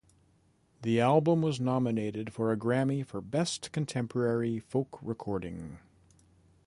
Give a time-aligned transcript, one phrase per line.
[0.81, 5.77] The album was nominated for a Grammy for Best Contemporary Folk Recording.